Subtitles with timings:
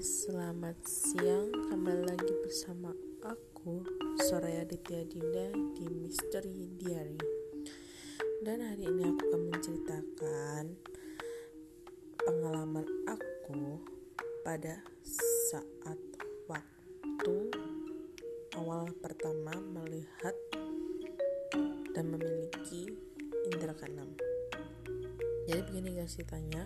[0.00, 3.84] Selamat siang, kembali lagi bersama aku
[4.24, 7.20] Soraya Aditya Dinda di Mystery Diary.
[8.40, 10.64] Dan hari ini aku akan menceritakan
[12.24, 13.84] pengalaman aku
[14.48, 16.00] pada saat
[16.48, 17.36] waktu
[18.56, 20.32] awal pertama melihat
[21.92, 22.96] dan memiliki
[23.52, 24.08] indera keenam.
[25.44, 26.64] Jadi begini guys ceritanya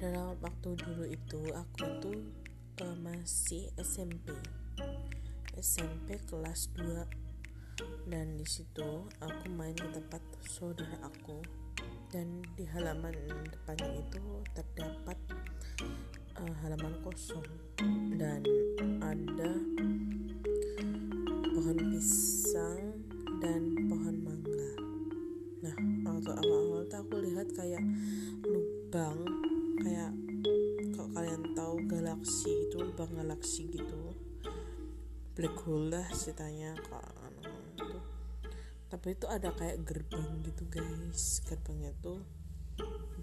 [0.00, 2.18] dalam waktu dulu itu aku tuh
[2.84, 4.32] uh, masih SMP
[5.60, 7.30] SMP kelas 2
[8.08, 11.40] dan di situ aku main ke tempat saudara aku.
[12.10, 13.14] Dan di halaman
[13.46, 15.18] depannya itu terdapat
[16.36, 17.46] uh, halaman kosong.
[18.18, 18.42] Dan
[18.98, 19.52] ada
[21.54, 22.98] pohon pisang
[23.38, 24.70] dan pohon mangga.
[25.64, 25.76] Nah
[26.10, 27.84] waktu awal-awal tuh aku lihat kayak
[28.42, 29.49] lubang
[29.80, 30.12] kayak
[30.92, 34.12] kalau kalian tahu galaksi itu lubang galaksi gitu.
[35.32, 37.00] Black hole lah ceritanya kok
[37.40, 37.88] itu.
[38.92, 41.40] Tapi itu ada kayak gerbang gitu guys.
[41.48, 42.20] Gerbangnya tuh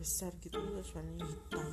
[0.00, 1.68] besar gitu terus warnanya hitam.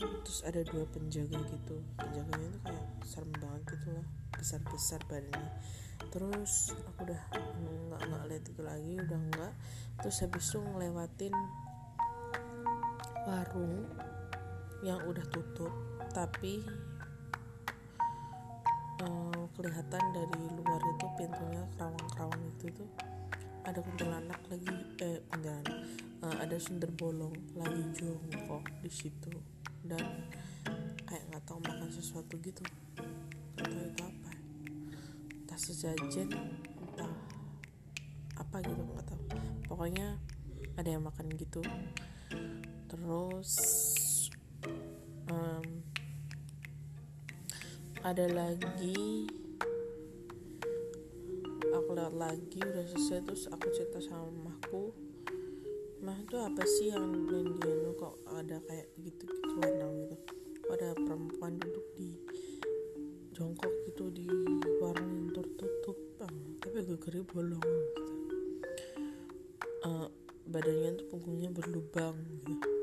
[0.00, 1.76] Terus ada dua penjaga gitu.
[1.94, 5.52] Penjaganya tuh kayak serem banget gitu loh besar besar badannya.
[6.10, 7.22] Terus aku udah
[7.60, 9.52] nggak nggak lihat itu lagi udah nggak.
[10.00, 11.34] Terus habis itu ngelewatin
[13.30, 13.86] warung
[14.82, 15.70] yang udah tutup
[16.10, 16.66] tapi
[19.06, 22.90] uh, kelihatan dari luar itu pintunya kerawang-kerawang itu tuh
[23.62, 25.62] ada kuntilanak lagi eh kuntilanak
[26.26, 29.30] uh, ada sundel bolong lagi jongkok di situ
[29.86, 30.26] dan
[31.06, 32.62] kayak nggak tahu makan sesuatu gitu.
[33.58, 34.30] Tahu itu apa.
[35.42, 36.28] Entah sesajen
[36.78, 37.14] entah
[38.38, 39.22] apa gitu nggak tahu.
[39.66, 40.18] Pokoknya
[40.78, 41.62] ada yang makan gitu
[42.90, 43.50] terus
[45.30, 45.66] um,
[48.02, 49.30] ada lagi.
[51.70, 53.22] Aku lihat lagi udah selesai.
[53.22, 54.90] Terus aku cerita sama mamaku.
[56.02, 60.16] Mah itu apa sih yang dia kok ada kayak gitu gitu warna gitu.
[60.70, 62.18] Ada perempuan duduk di
[63.30, 64.26] jongkok gitu di
[64.82, 65.98] warung yang tertutup.
[66.18, 67.62] Ah, tapi gegernya bolong.
[67.62, 68.10] Gitu
[69.86, 70.08] uh,
[70.50, 72.79] badannya tuh punggungnya berlubang gitu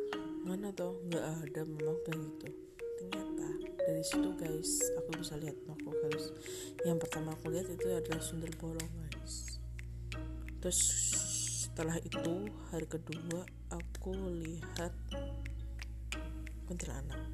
[1.57, 2.53] nggak ada memang begitu
[3.01, 3.50] ternyata
[3.81, 6.29] dari situ guys aku bisa lihat aku guys.
[6.85, 9.57] Yang pertama aku lihat itu adalah sundel bolong guys.
[10.62, 10.79] Terus
[11.66, 13.41] setelah itu hari kedua
[13.73, 14.94] aku lihat
[16.69, 17.25] kuntilanak